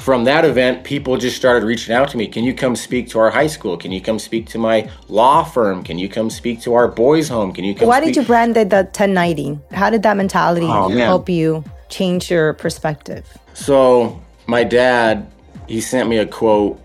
[0.00, 2.26] from that event, people just started reaching out to me.
[2.26, 3.76] Can you come speak to our high school?
[3.76, 5.82] Can you come speak to my law firm?
[5.82, 7.52] Can you come speak to our boys' home?
[7.52, 7.88] Can you come?
[7.88, 9.58] Why speak- did you brand it the 1090?
[9.72, 13.26] How did that mentality Oh, help you change your perspective?
[13.54, 15.26] So my dad,
[15.66, 16.78] he sent me a quote.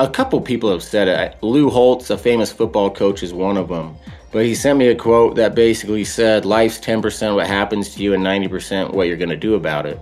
[0.00, 1.36] A couple people have said it.
[1.40, 3.94] Lou Holtz, a famous football coach, is one of them.
[4.32, 8.14] But he sent me a quote that basically said, "Life's 10% what happens to you,
[8.14, 10.00] and 90% what you're going to do about it."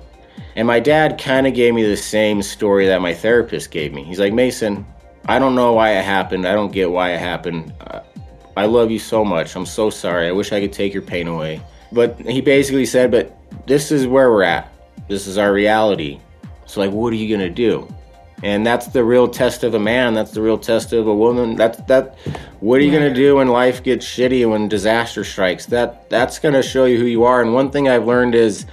[0.57, 4.05] And my dad kind of gave me the same story that my therapist gave me.
[4.05, 4.85] He's like, Mason,
[5.27, 6.47] I don't know why it happened.
[6.47, 7.73] I don't get why it happened.
[7.81, 8.01] Uh,
[8.57, 9.57] I love you so much.
[9.57, 10.29] I'm so sorry.
[10.29, 11.63] I wish I could take your pain away.
[11.91, 13.37] But he basically said, but
[13.67, 14.73] this is where we're at.
[15.09, 16.21] This is our reality.
[16.67, 17.89] So, like, what are you going to do?
[18.43, 20.15] And that's the real test of a man.
[20.15, 21.55] That's the real test of a woman.
[21.55, 22.19] That's that.
[22.61, 25.67] What are you going to do when life gets shitty when disaster strikes?
[25.67, 27.41] That that's going to show you who you are.
[27.41, 28.67] And one thing I've learned is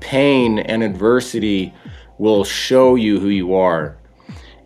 [0.00, 1.72] pain and adversity
[2.18, 3.96] will show you who you are.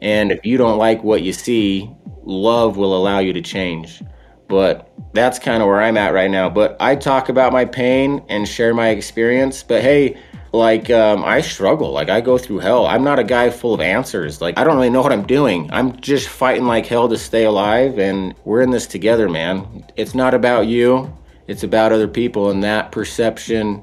[0.01, 1.91] And if you don't like what you see,
[2.23, 4.03] love will allow you to change.
[4.49, 6.49] But that's kind of where I'm at right now.
[6.49, 9.63] But I talk about my pain and share my experience.
[9.63, 10.17] But hey,
[10.53, 11.91] like um, I struggle.
[11.93, 12.87] Like I go through hell.
[12.87, 14.41] I'm not a guy full of answers.
[14.41, 15.69] Like I don't really know what I'm doing.
[15.73, 17.99] I'm just fighting like hell to stay alive.
[17.99, 19.85] And we're in this together, man.
[19.97, 21.13] It's not about you.
[21.47, 22.51] It's about other people.
[22.51, 23.83] And that perception,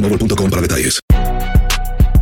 [0.01, 0.99] boostmobile.com para detalles.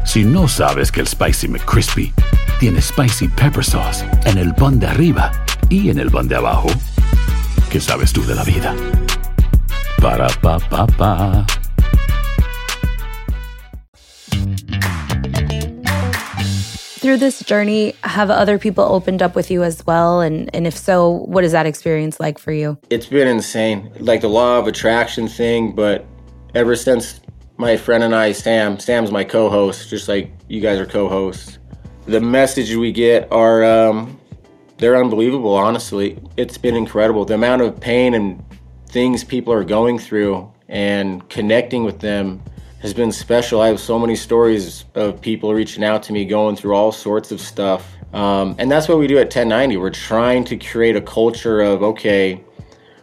[0.06, 2.14] Si no sabes que el Spicy McCrispy
[2.60, 5.32] tiene Spicy Pepper Sauce en el pan de arriba
[5.70, 6.70] y en el pan de abajo,
[7.70, 8.76] ¿qué sabes tú de la vida?
[10.02, 11.46] Para, pa, pa, pa.
[17.02, 20.20] Through this journey, have other people opened up with you as well?
[20.20, 22.78] And, and if so, what is that experience like for you?
[22.90, 23.90] It's been insane.
[24.00, 26.06] Like the law of attraction thing, but
[26.56, 27.22] ever since
[27.60, 31.10] my friend and I, Sam, Sam's my co host, just like you guys are co
[31.10, 31.60] hosts.
[32.06, 34.18] The messages we get are, um,
[34.78, 36.18] they're unbelievable, honestly.
[36.38, 37.26] It's been incredible.
[37.26, 38.42] The amount of pain and
[38.88, 42.42] things people are going through and connecting with them
[42.82, 43.60] has been special.
[43.60, 47.30] I have so many stories of people reaching out to me going through all sorts
[47.30, 47.94] of stuff.
[48.14, 49.76] Um, and that's what we do at 1090.
[49.76, 52.42] We're trying to create a culture of, okay,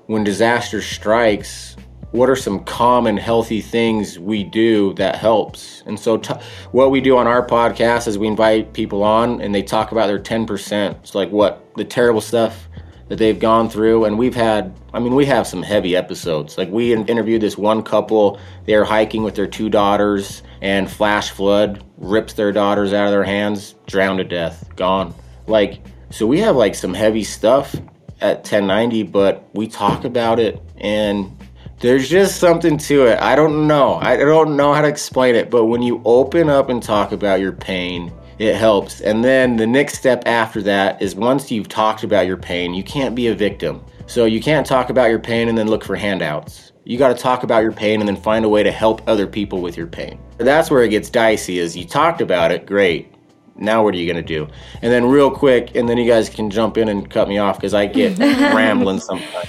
[0.07, 1.75] when disaster strikes,
[2.16, 5.83] what are some common healthy things we do that helps?
[5.85, 6.35] And so t-
[6.72, 10.07] what we do on our podcast is we invite people on and they talk about
[10.07, 12.68] their 10% it's like what the terrible stuff
[13.09, 14.07] that they've gone through.
[14.07, 16.57] And we've had i mean we have some heavy episodes.
[16.57, 18.40] Like we interviewed this one couple.
[18.64, 23.12] They are hiking with their two daughters and flash flood rips their daughters out of
[23.12, 25.14] their hands drowned to death gone.
[25.46, 27.76] Like so we have like some heavy stuff
[28.22, 31.36] at 1090 but we talk about it and
[31.80, 33.20] there's just something to it.
[33.20, 33.96] I don't know.
[33.96, 37.40] I don't know how to explain it, but when you open up and talk about
[37.40, 39.02] your pain, it helps.
[39.02, 42.82] And then the next step after that is once you've talked about your pain, you
[42.82, 43.84] can't be a victim.
[44.06, 46.72] So you can't talk about your pain and then look for handouts.
[46.84, 49.26] You got to talk about your pain and then find a way to help other
[49.26, 50.18] people with your pain.
[50.38, 53.12] That's where it gets dicey is you talked about it, great.
[53.56, 54.46] Now what are you going to do?
[54.82, 57.60] And then real quick and then you guys can jump in and cut me off
[57.60, 59.48] cuz I get rambling sometimes.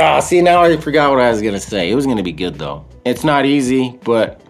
[0.00, 1.90] Ah, see, now I forgot what I was gonna say.
[1.90, 2.84] It was gonna be good though.
[3.04, 4.40] It's not easy, but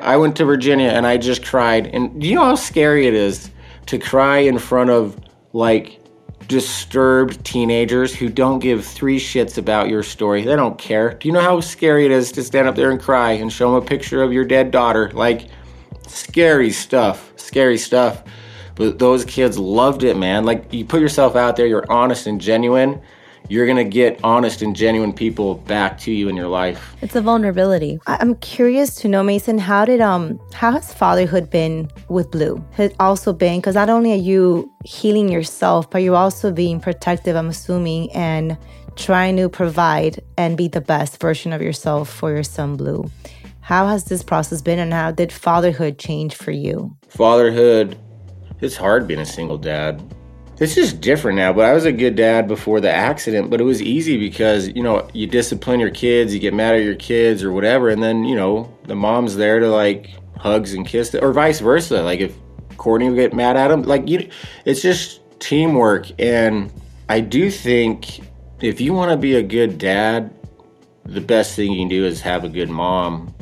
[0.00, 1.88] I went to Virginia and I just cried.
[1.88, 3.50] And do you know how scary it is
[3.86, 5.18] to cry in front of
[5.52, 6.00] like
[6.48, 10.44] disturbed teenagers who don't give three shits about your story?
[10.44, 11.12] They don't care.
[11.12, 13.74] Do you know how scary it is to stand up there and cry and show
[13.74, 15.10] them a picture of your dead daughter?
[15.12, 15.48] Like,
[16.06, 17.32] scary stuff.
[17.36, 18.22] Scary stuff.
[18.76, 20.44] But those kids loved it, man.
[20.44, 23.02] Like, you put yourself out there, you're honest and genuine
[23.48, 26.94] you're going to get honest and genuine people back to you in your life.
[27.00, 27.98] It's a vulnerability.
[28.06, 32.64] I- I'm curious to know, Mason, how did um how has fatherhood been with Blue?
[32.72, 37.36] Has also been because not only are you healing yourself, but you're also being protective,
[37.36, 38.56] I'm assuming, and
[38.96, 43.10] trying to provide and be the best version of yourself for your son Blue.
[43.60, 46.96] How has this process been and how did fatherhood change for you?
[47.08, 47.98] Fatherhood,
[48.60, 50.00] it's hard being a single dad.
[50.58, 53.64] It's just different now, but I was a good dad before the accident, but it
[53.64, 57.44] was easy because, you know, you discipline your kids, you get mad at your kids
[57.44, 61.32] or whatever, and then, you know, the mom's there to like hugs and kiss, or
[61.34, 62.02] vice versa.
[62.02, 62.34] Like if
[62.78, 64.30] Courtney would get mad at him, like you,
[64.64, 66.10] it's just teamwork.
[66.18, 66.72] And
[67.10, 68.20] I do think
[68.62, 70.32] if you want to be a good dad,
[71.04, 73.34] the best thing you can do is have a good mom.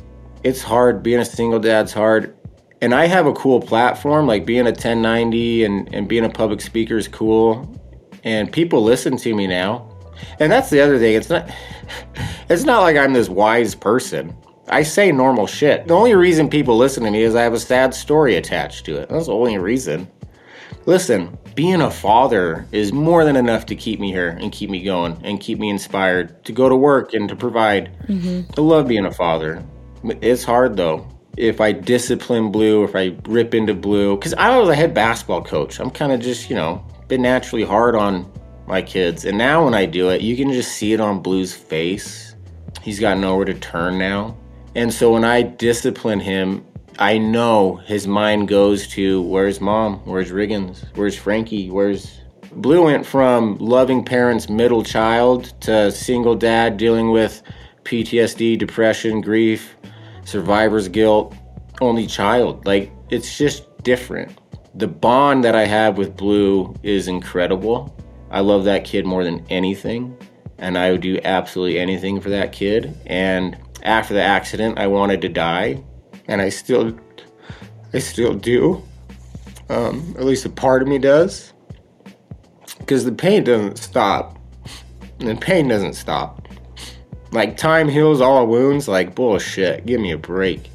[0.43, 1.03] It's hard.
[1.05, 2.37] Being a single dad's hard
[2.85, 6.61] and I have a cool platform, like being a 1090 and, and being a public
[6.61, 7.81] speaker is cool.
[8.25, 9.91] And people listen to me now.
[10.39, 11.15] And that's the other thing.
[11.15, 11.51] It's not
[12.51, 14.37] it's not like I'm this wise person.
[14.69, 15.89] I say normal shit.
[15.89, 19.01] The only reason people listen to me is I have a sad story attached to
[19.01, 19.09] it.
[19.09, 20.07] That's the only reason.
[20.85, 24.83] Listen, being a father is more than enough to keep me here and keep me
[24.83, 27.97] going and keep me inspired to go to work and to provide.
[28.09, 28.53] Mm-hmm.
[28.59, 29.65] I love being a father.
[30.21, 34.69] It's hard though if I discipline blue, if I rip into blue, because I was
[34.69, 35.81] a head basketball coach.
[35.81, 38.31] I'm kind of just, you know, been naturally hard on
[38.67, 39.25] my kids.
[39.25, 42.35] And now when I do it, you can just see it on Blue's face.
[42.83, 44.37] He's got nowhere to turn now.
[44.75, 46.65] And so when I discipline him,
[46.99, 49.97] I know his mind goes to where's mom?
[50.05, 50.85] Where's Riggins?
[50.95, 51.71] Where's Frankie?
[51.71, 52.21] Where's
[52.57, 57.43] Blue went from loving parents, middle child, to single dad dealing with
[57.83, 59.77] PTSD, depression, grief,
[60.25, 61.35] survivor's guilt,
[61.81, 62.67] only child.
[62.67, 64.39] Like it's just different.
[64.75, 67.95] the bond that I have with Blue is incredible.
[68.31, 70.17] I love that kid more than anything,
[70.59, 72.97] and I would do absolutely anything for that kid.
[73.07, 75.83] And after the accident, I wanted to die,
[76.27, 76.99] and I still,
[77.93, 78.83] I still do.
[79.69, 81.53] Um, at least a part of me does,
[82.79, 84.39] because the pain doesn't stop.
[85.19, 86.44] The pain doesn't stop.
[87.35, 88.87] Like time heals all wounds.
[88.87, 89.85] Like bullshit.
[89.85, 90.71] Give me a break.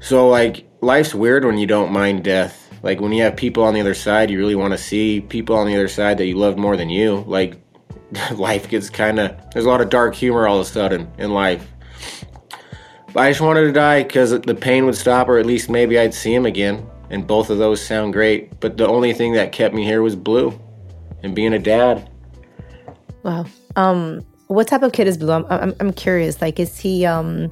[0.00, 2.68] So like life's weird when you don't mind death.
[2.82, 5.56] Like when you have people on the other side you really want to see, people
[5.56, 7.24] on the other side that you love more than you.
[7.28, 7.60] Like
[8.34, 11.30] life gets kind of there's a lot of dark humor all of a sudden in
[11.30, 11.66] life.
[13.12, 15.98] But I just wanted to die because the pain would stop, or at least maybe
[15.98, 16.86] I'd see him again.
[17.08, 18.60] And both of those sound great.
[18.60, 20.60] But the only thing that kept me here was Blue
[21.22, 22.10] and being a dad.
[23.22, 23.46] Wow.
[23.76, 25.32] Um, what type of kid is Blue?
[25.32, 26.40] I'm, I'm, I'm curious.
[26.40, 27.50] Like, is he um,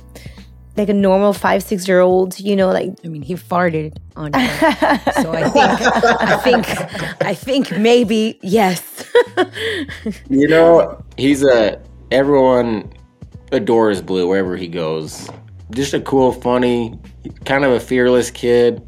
[0.76, 2.38] like a normal five, six year old?
[2.38, 5.80] You know, like I mean, he farted on her, so I think,
[6.20, 9.04] I think, I think maybe yes.
[10.30, 11.80] you know, he's a
[12.10, 12.92] everyone
[13.52, 15.28] adores Blue wherever he goes.
[15.70, 16.98] Just a cool, funny,
[17.44, 18.86] kind of a fearless kid.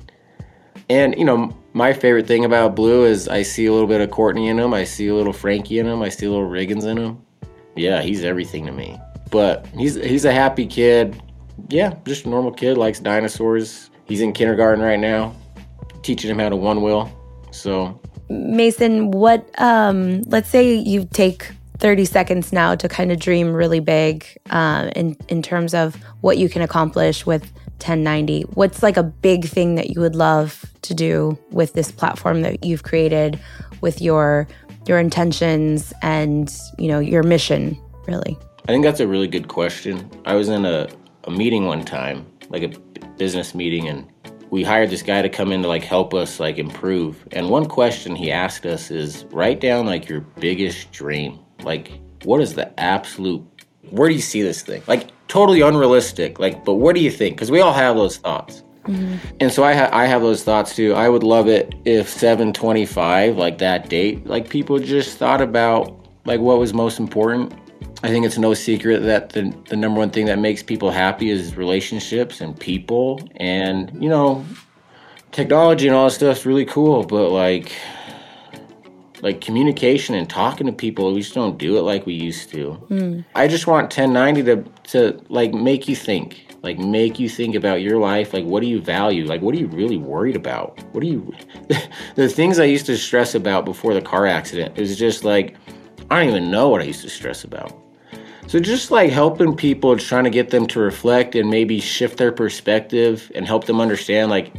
[0.89, 4.11] And you know, my favorite thing about Blue is I see a little bit of
[4.11, 4.73] Courtney in him.
[4.73, 6.03] I see a little Frankie in him.
[6.03, 7.26] I see a little Riggins in him.
[7.77, 8.99] Yeah, he's everything to me.
[9.31, 11.21] But he's he's a happy kid.
[11.69, 12.79] Yeah, just a normal kid.
[12.79, 13.91] Likes dinosaurs.
[14.05, 15.35] He's in kindergarten right now,
[16.03, 17.11] teaching him how to one wheel.
[17.51, 19.49] So Mason, what?
[19.61, 24.91] Um, let's say you take 30 seconds now to kind of dream really big uh,
[24.97, 27.43] in in terms of what you can accomplish with
[27.79, 28.43] 1090.
[28.55, 32.65] What's like a big thing that you would love to do with this platform that
[32.65, 33.39] you've created,
[33.81, 34.49] with your
[34.89, 37.77] your intentions and you know your mission,
[38.07, 38.37] really?
[38.69, 40.11] I think that's a really good question.
[40.25, 40.89] I was in a,
[41.25, 42.69] a meeting one time, like a
[43.17, 44.07] business meeting, and
[44.51, 47.27] we hired this guy to come in to like help us like improve.
[47.33, 51.39] And one question he asked us is write down like your biggest dream.
[51.63, 51.93] Like
[52.25, 53.45] what is the absolute
[53.91, 54.83] where do you see this thing?
[54.87, 56.39] Like totally unrealistic.
[56.39, 57.39] Like but what do you think?
[57.39, 58.63] Cuz we all have those thoughts.
[58.87, 59.37] Mm-hmm.
[59.41, 60.95] And so I ha- I have those thoughts too.
[60.95, 66.41] I would love it if 725 like that date like people just thought about like
[66.41, 67.55] what was most important.
[68.03, 71.31] I think it's no secret that the, the number one thing that makes people happy
[71.31, 73.21] is relationships and people.
[73.37, 74.45] And, you know,
[75.33, 77.73] technology and all that stuff's really cool, but like,
[79.23, 82.73] like communication and talking to people, we just don't do it like we used to.
[82.73, 83.21] Hmm.
[83.35, 87.81] I just want 1090 to, to like make you think, like make you think about
[87.81, 88.33] your life.
[88.33, 89.25] Like, what do you value?
[89.25, 90.83] Like, what are you really worried about?
[90.93, 91.35] What do you,
[92.15, 95.57] the things I used to stress about before the car accident is just like,
[96.11, 97.73] I don't even know what I used to stress about.
[98.47, 102.31] So just like helping people, trying to get them to reflect and maybe shift their
[102.31, 104.53] perspective and help them understand like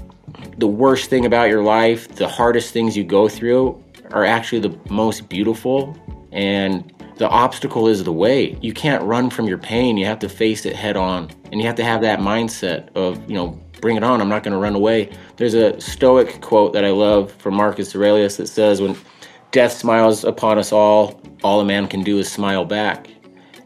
[0.57, 3.81] the worst thing about your life, the hardest things you go through
[4.11, 5.95] are actually the most beautiful
[6.31, 8.57] and the obstacle is the way.
[8.61, 9.97] You can't run from your pain.
[9.97, 11.31] You have to face it head on.
[11.51, 14.21] And you have to have that mindset of, you know, bring it on.
[14.21, 15.11] I'm not going to run away.
[15.37, 18.95] There's a stoic quote that I love from Marcus Aurelius that says when
[19.51, 23.09] death smiles upon us all, all a man can do is smile back.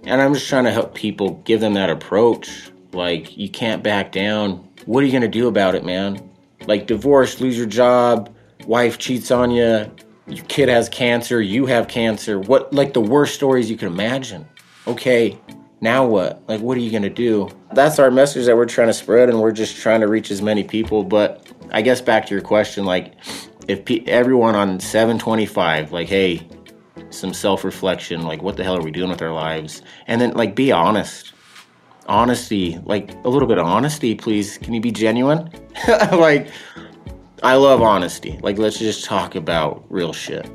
[0.04, 2.72] And I'm just trying to help people give them that approach.
[2.94, 4.68] Like, you can't back down.
[4.86, 6.30] What are you going to do about it, man?
[6.68, 8.34] Like, divorce, lose your job,
[8.66, 9.92] wife cheats on you,
[10.32, 12.40] your kid has cancer, you have cancer.
[12.40, 14.48] What, like, the worst stories you can imagine.
[14.88, 15.40] Okay,
[15.82, 16.42] now what?
[16.48, 17.50] Like, what are you going to do?
[17.74, 20.42] That's our message that we're trying to spread, and we're just trying to reach as
[20.42, 21.04] many people.
[21.04, 23.14] But I guess back to your question, like,
[23.68, 26.48] if pe- everyone on 725, like, hey,
[27.14, 29.82] some self reflection, like what the hell are we doing with our lives?
[30.08, 31.34] And then like be honest.
[32.08, 34.58] Honesty, like a little bit of honesty, please.
[34.58, 35.50] Can you be genuine?
[36.12, 36.50] like
[37.44, 38.40] I love honesty.
[38.42, 40.50] Like let's just talk about real shit.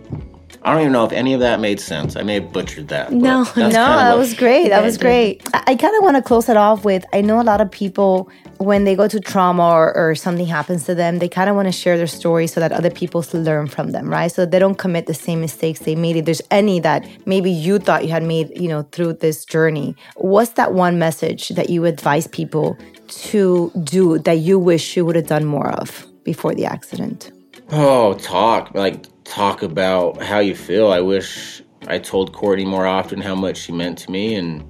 [0.62, 2.16] I don't even know if any of that made sense.
[2.16, 3.12] I may have butchered that.
[3.12, 4.70] No, no, that was great.
[4.70, 5.46] That was great.
[5.54, 8.28] I, kind of want to close it off with I know a lot of people,
[8.58, 11.66] when they go to trauma or, or something happens to them, they kind of want
[11.66, 14.26] to share their story so that other people learn from them, right?
[14.26, 16.16] So that they don't commit the same mistakes they made.
[16.16, 19.94] If there's any that maybe you thought you had made, you know, through this journey,
[20.16, 22.76] what's that one message that you advise people
[23.08, 27.32] to do that you wish you would have done more of before the accident?
[27.70, 30.92] Oh, talk like talk about how you feel.
[30.92, 34.62] I wish I told Courtney more often how much she meant to me, and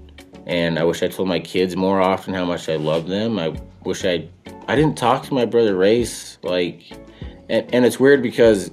[0.47, 3.41] and I wish I told my kids more often how much I love them.
[3.41, 4.29] I wish I
[4.69, 6.83] I didn't talk to my brother Race like,
[7.49, 8.71] and and it's weird because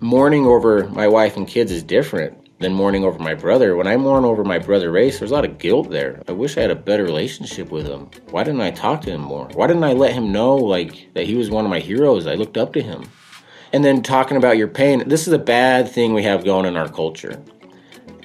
[0.00, 2.45] mourning over my wife and kids is different.
[2.58, 3.76] Than mourning over my brother.
[3.76, 6.22] When I mourn over my brother Race, there's a lot of guilt there.
[6.26, 8.10] I wish I had a better relationship with him.
[8.30, 9.48] Why didn't I talk to him more?
[9.52, 12.26] Why didn't I let him know like that he was one of my heroes?
[12.26, 13.10] I looked up to him.
[13.72, 16.76] And then talking about your pain, this is a bad thing we have going in
[16.76, 17.42] our culture.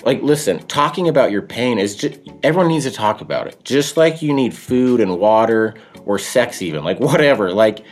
[0.03, 3.57] Like, listen, talking about your pain is just, everyone needs to talk about it.
[3.63, 5.75] Just like you need food and water
[6.05, 7.51] or sex, even, like, whatever.
[7.51, 7.83] Like,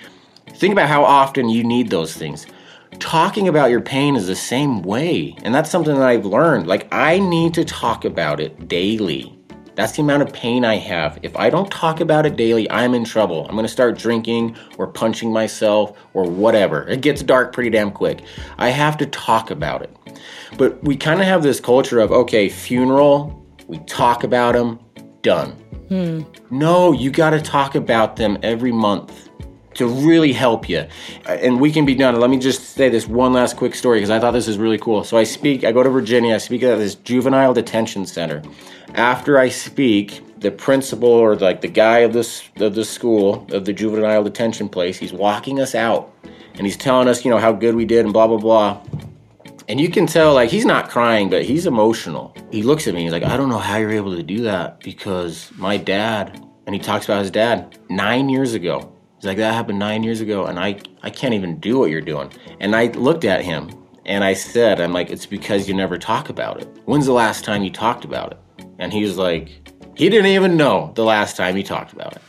[0.56, 2.48] think about how often you need those things.
[3.00, 5.36] Talking about your pain is the same way.
[5.44, 6.68] And that's something that I've learned.
[6.68, 9.34] Like, I need to talk about it daily.
[9.76, 11.18] That's the amount of pain I have.
[11.24, 13.48] If I don't talk about it daily, I'm in trouble.
[13.48, 16.86] I'm gonna start drinking or punching myself or whatever.
[16.90, 18.22] It gets dark pretty damn quick.
[18.58, 19.96] I have to talk about it.
[20.58, 24.80] But we kind of have this culture of okay, funeral, we talk about them,
[25.22, 25.52] done.
[25.88, 26.24] Hmm.
[26.52, 29.29] No, you gotta talk about them every month
[29.80, 30.86] to really help you.
[31.26, 32.20] And we can be done.
[32.20, 34.78] Let me just say this one last quick story because I thought this is really
[34.78, 35.04] cool.
[35.04, 38.44] So I speak, I go to Virginia, I speak at this juvenile detention center.
[38.94, 43.66] After I speak, the principal or like the guy of this of the school of
[43.66, 46.14] the juvenile detention place, he's walking us out
[46.54, 48.82] and he's telling us, you know, how good we did and blah blah blah.
[49.68, 52.36] And you can tell, like, he's not crying, but he's emotional.
[52.52, 54.80] He looks at me, he's like, I don't know how you're able to do that
[54.80, 58.92] because my dad, and he talks about his dad nine years ago.
[59.20, 62.00] He's like, that happened nine years ago, and I, I can't even do what you're
[62.00, 62.32] doing.
[62.62, 63.70] And I looked at him
[64.06, 66.68] and I said, I'm like, it's because you never talk about it.
[66.86, 68.66] When's the last time you talked about it?
[68.80, 69.50] And he was like,
[69.98, 72.22] he didn't even know the last time he talked about it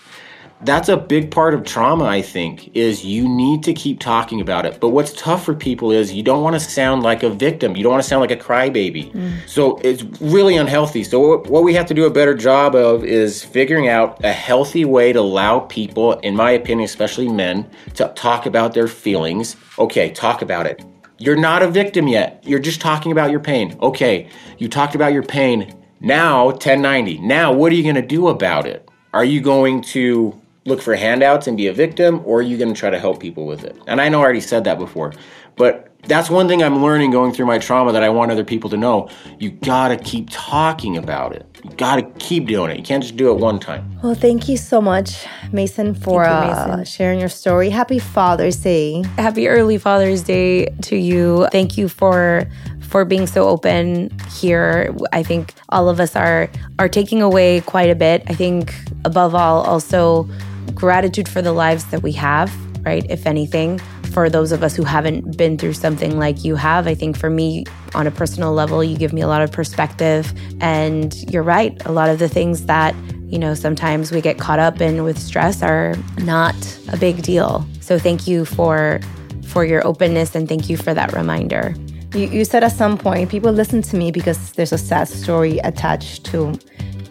[0.63, 4.67] that's a big part of trauma i think is you need to keep talking about
[4.67, 4.79] it.
[4.81, 7.77] But what's tough for people is you don't want to sound like a victim.
[7.77, 9.13] You don't want to sound like a crybaby.
[9.13, 9.33] Mm.
[9.47, 11.05] So it's really unhealthy.
[11.05, 14.33] So what- what we have to do a better job of is figuring out a
[14.33, 19.57] healthy way to allow people in my opinion especially men to talk about their feelings.
[19.79, 20.83] Okay talk about it.
[21.19, 22.43] You're not a victim yet.
[22.47, 23.77] You're just talking about your pain.
[23.81, 25.75] Okay you talked about your pain.
[26.01, 28.89] Now 1090 now what are you going to do about it?
[29.13, 30.41] Are you going to
[30.71, 33.21] look for handouts and be a victim, or are you going to try to help
[33.21, 33.77] people with it?
[33.87, 35.13] And I know I already said that before,
[35.57, 38.71] but that's one thing I'm learning going through my trauma that I want other people
[38.71, 39.09] to know.
[39.39, 41.47] You gotta keep talking about it.
[41.63, 42.79] You gotta keep doing it.
[42.79, 43.99] You can't just do it one time.
[44.03, 47.69] Well, thank you so much, Mason, for Thank you, uh, sharing your story.
[47.69, 49.03] Happy Father's Day.
[49.19, 51.47] Happy early Father's Day to you.
[51.53, 52.47] Thank you for
[52.81, 54.95] for being so open here.
[55.13, 58.23] I think all of us are are taking away quite a bit.
[58.27, 60.29] I think above all also
[60.75, 62.53] gratitude for the lives that we have,
[62.85, 63.05] right?
[63.11, 63.79] If anything,
[64.13, 67.31] for those of us who haven't been through something like you have, I think for
[67.31, 67.65] me
[67.95, 71.81] on a personal level, you give me a lot of perspective and you're right.
[71.87, 72.95] A lot of the things that
[73.31, 76.57] you know, sometimes we get caught up in with stress are not
[76.93, 77.65] a big deal.
[77.81, 79.01] So thank you for
[79.45, 81.75] for your openness and thank you for that reminder.
[82.15, 85.59] You, you said at some point, people listen to me because there's a sad story
[85.59, 86.59] attached to,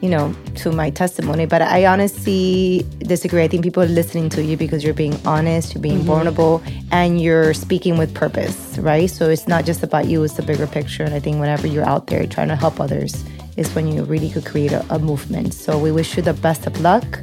[0.01, 1.45] you know, to my testimony.
[1.45, 3.43] But I honestly disagree.
[3.43, 6.07] I think people are listening to you because you're being honest, you're being mm-hmm.
[6.07, 9.09] vulnerable, and you're speaking with purpose, right?
[9.09, 11.03] So it's not just about you; it's the bigger picture.
[11.03, 13.23] And I think whenever you're out there trying to help others,
[13.57, 15.53] is when you really could create a, a movement.
[15.53, 17.21] So we wish you the best of luck.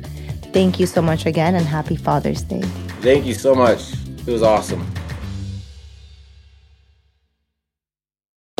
[0.52, 2.62] Thank you so much again, and happy Father's Day.
[3.00, 3.92] Thank you so much.
[4.26, 4.95] It was awesome.